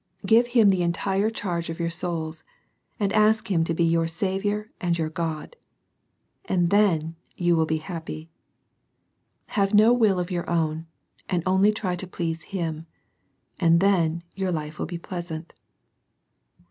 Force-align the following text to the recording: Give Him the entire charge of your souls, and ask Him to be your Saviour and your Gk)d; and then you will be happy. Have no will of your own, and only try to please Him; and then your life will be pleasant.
Give 0.25 0.47
Him 0.47 0.71
the 0.71 0.81
entire 0.81 1.29
charge 1.29 1.69
of 1.69 1.79
your 1.79 1.91
souls, 1.91 2.41
and 2.99 3.13
ask 3.13 3.51
Him 3.51 3.63
to 3.65 3.73
be 3.75 3.83
your 3.83 4.07
Saviour 4.07 4.71
and 4.81 4.97
your 4.97 5.11
Gk)d; 5.11 5.53
and 6.45 6.71
then 6.71 7.17
you 7.35 7.55
will 7.55 7.67
be 7.67 7.77
happy. 7.77 8.27
Have 9.49 9.75
no 9.75 9.93
will 9.93 10.17
of 10.17 10.31
your 10.31 10.49
own, 10.49 10.87
and 11.29 11.43
only 11.45 11.71
try 11.71 11.95
to 11.97 12.07
please 12.07 12.45
Him; 12.49 12.87
and 13.59 13.79
then 13.79 14.23
your 14.33 14.51
life 14.51 14.79
will 14.79 14.87
be 14.87 14.97
pleasant. 14.97 15.53